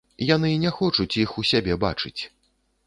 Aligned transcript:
Яны 0.35 0.49
не 0.63 0.71
хочуць 0.79 1.19
іх 1.25 1.37
у 1.43 1.47
сябе 1.51 1.79
бачыць. 1.87 2.19